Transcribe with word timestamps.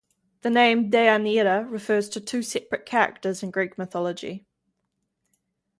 The 0.41 0.49
name 0.49 0.89
Deianira 0.89 1.69
refers 1.71 2.09
to 2.09 2.19
two 2.19 2.41
separate 2.41 2.87
characters 2.87 3.43
in 3.43 3.51
Greek 3.51 3.77
mythology. 3.77 4.47